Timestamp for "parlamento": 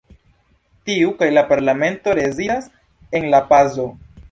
1.51-2.17